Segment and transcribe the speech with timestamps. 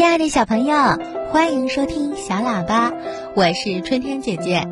[0.00, 0.74] 亲爱的小朋友，
[1.30, 2.90] 欢迎收听小喇叭，
[3.34, 4.66] 我是春天姐姐。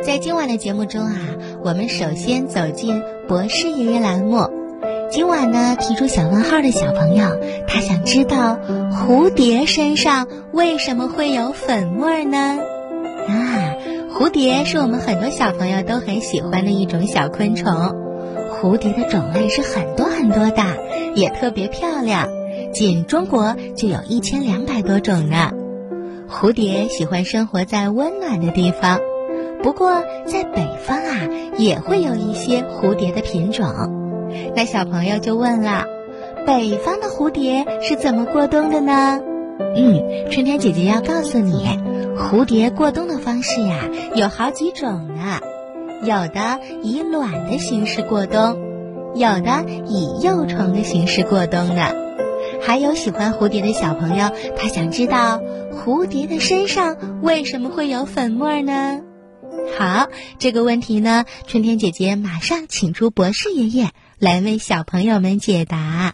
[0.00, 1.18] 在今晚的节目中啊，
[1.62, 4.48] 我们首先走进博士爷爷栏目。
[5.10, 8.58] 今晚呢，提出小问号的小朋友，他想知道
[8.90, 12.58] 蝴蝶身上为什么会有粉末呢？
[13.28, 13.74] 啊，
[14.14, 17.70] 蝴蝶是我们很多小朋友都很喜欢的一种小昆虫。
[18.62, 20.64] 蝴蝶的种类是很多很多的，
[21.14, 22.30] 也特别漂亮。
[22.74, 25.52] 仅中国就有一千两百多种呢。
[26.28, 28.98] 蝴蝶喜欢生活在温暖的地方，
[29.62, 33.64] 不过在北方啊，也会有一些蝴蝶的品种。
[34.56, 35.84] 那小朋友就问了：
[36.44, 39.20] 北方的蝴蝶是怎么过冬的呢？
[39.76, 41.78] 嗯，春天姐姐要告诉你，
[42.16, 45.38] 蝴蝶过冬的方式呀有好几种呢。
[46.02, 48.58] 有的以卵的形式过冬，
[49.14, 52.03] 有的以幼虫的形式过冬呢。
[52.66, 55.40] 还有喜欢蝴蝶的小朋友，他想知道
[55.72, 59.00] 蝴蝶的身上为什么会有粉末呢？
[59.78, 66.13] 好，这个问题呢，春天姐姐马上请出博士爷爷来为小朋友们解答。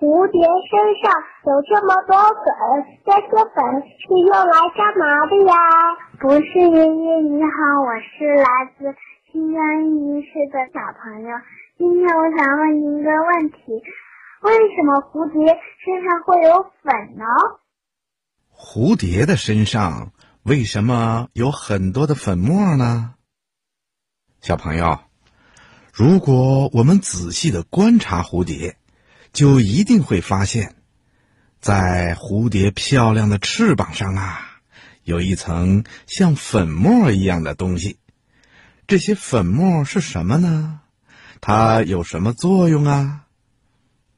[0.00, 1.12] 蝴蝶身上
[1.44, 2.48] 有这么多粉？
[3.04, 5.52] 这些粉是用来干嘛的呀？
[6.18, 8.96] 不是爷爷你好，我是来自
[9.30, 11.28] 新疆伊犁市的小朋友。
[11.76, 13.60] 今天我想问您一个问题。
[14.40, 17.26] 为什么蝴蝶身上会有粉呢？
[18.56, 20.12] 蝴蝶的身上
[20.42, 23.16] 为什么有很多的粉末呢？
[24.40, 25.00] 小朋友，
[25.92, 28.76] 如果我们仔细的观察蝴蝶，
[29.32, 30.74] 就一定会发现，
[31.60, 34.60] 在蝴蝶漂亮的翅膀上啊，
[35.04, 37.98] 有一层像粉末一样的东西。
[38.86, 40.80] 这些粉末是什么呢？
[41.40, 43.24] 它有什么作用啊？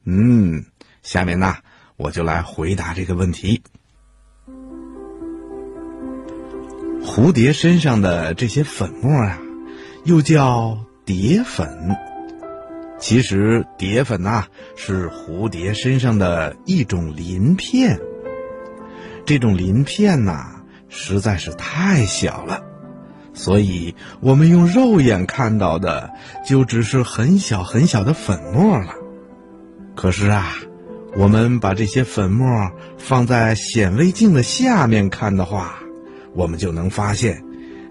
[0.03, 0.65] 嗯，
[1.03, 1.57] 下面呢，
[1.95, 3.61] 我就来回答这个问题。
[7.05, 9.39] 蝴蝶身上的这些粉末啊，
[10.05, 11.95] 又叫蝶粉。
[13.03, 14.45] 其实，蝶粉呐
[14.77, 17.99] 是蝴蝶身上的一种鳞片。
[19.25, 22.63] 这种鳞片呐，实在是太小了，
[23.33, 26.11] 所以我们用肉眼看到的，
[26.47, 28.93] 就只是很小很小的粉末了。
[29.97, 30.55] 可是啊，
[31.17, 35.77] 我们把这些粉末放在显微镜的下面看的话，
[36.33, 37.43] 我们就能发现，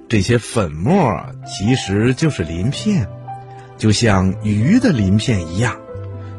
[0.09, 3.07] 这些粉末其实就是鳞片，
[3.77, 5.77] 就像鱼的鳞片一样，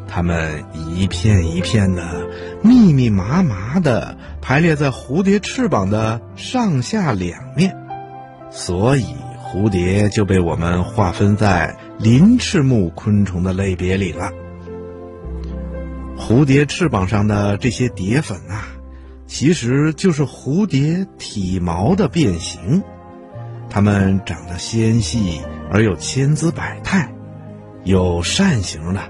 [0.08, 2.28] 它们一片一片的、
[2.62, 7.76] 密密麻麻的排列在蝴蝶翅膀的上下两面，
[8.50, 9.06] 所以
[9.44, 14.32] 蝴蝶就被我们划分在鳞翅目昆虫的类别里了。
[16.18, 18.68] 蝴蝶翅膀上的这些蝶粉啊，
[19.28, 22.84] 其实就是蝴蝶体毛的变形。
[23.70, 25.42] 它们长得纤细
[25.72, 27.12] 而又千姿百态，
[27.84, 29.02] 有扇形的，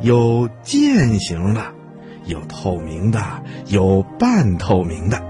[0.00, 1.62] 有剑形的，
[2.26, 3.20] 有透明的，
[3.66, 5.22] 有半透明的。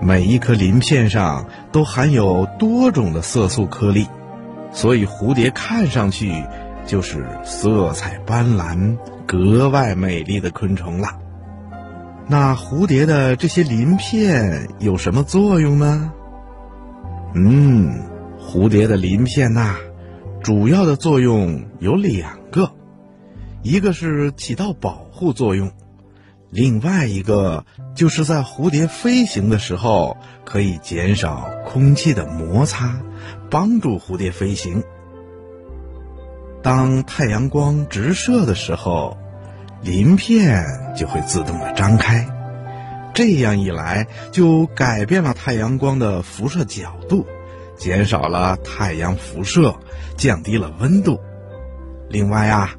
[0.00, 4.06] 每一颗鳞片上都含有多种的色素颗粒，
[4.70, 6.44] 所以蝴蝶看上去
[6.86, 8.96] 就是色彩斑斓。
[9.26, 11.08] 格外美丽的昆虫了。
[12.28, 16.12] 那蝴蝶的这些鳞片有什么作用呢？
[17.34, 18.04] 嗯，
[18.40, 19.74] 蝴蝶的鳞片呐，
[20.46, 22.70] 主要的作用有两个，
[23.64, 25.72] 一个是起到保护作用，
[26.50, 27.64] 另外一个
[27.96, 33.00] 就是在蝴蝶飞行的时候可以减少空气的摩擦，
[33.50, 34.84] 帮助蝴蝶飞行。
[36.62, 39.18] 当太阳光直射的时候，
[39.82, 40.64] 鳞片
[40.96, 42.24] 就会自动的张开，
[43.14, 47.26] 这样一来就改变了太阳光的辐射角度，
[47.76, 49.74] 减少了太阳辐射，
[50.16, 51.20] 降低了温度。
[52.08, 52.74] 另外啊，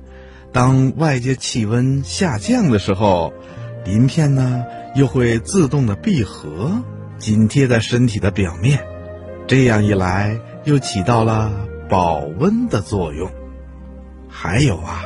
[0.52, 3.34] 当外界气温下降的时候，
[3.86, 4.64] 鳞片呢
[4.96, 6.84] 又会自动的闭合，
[7.18, 8.80] 紧贴在身体的表面，
[9.48, 11.52] 这样一来又起到了
[11.90, 13.30] 保温的作用。
[14.30, 15.04] 还有啊，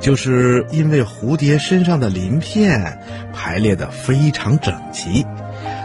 [0.00, 3.00] 就是因为蝴蝶身上的鳞片
[3.32, 5.24] 排列的非常整齐，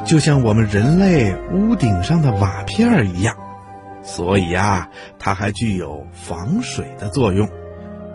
[0.06, 3.36] 就像我们人类屋顶上的瓦片儿一样，
[4.03, 4.89] 所以啊，
[5.19, 7.48] 它还具有防水的作用。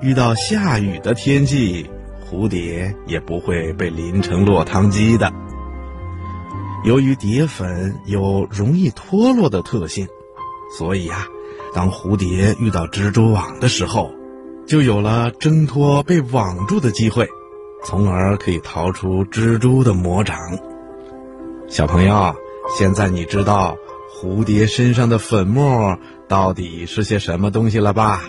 [0.03, 1.89] 遇到下雨的天气，
[2.29, 5.33] 蝴蝶也不会被淋成落汤鸡的。
[6.85, 10.07] 由于蝶粉有容易脱落的特性，
[10.77, 11.27] 所以呀，
[11.75, 14.11] 当蝴蝶遇到蜘蛛网的时候，
[14.67, 17.27] 就有了挣脱被网住的机会，
[17.85, 20.37] 从而可以逃出蜘蛛的魔掌。
[21.69, 22.35] 小朋友，
[22.79, 23.77] 现在你知道
[24.15, 25.99] 蝴蝶身上的粉末
[26.29, 28.23] 到底是些什么东西了吧？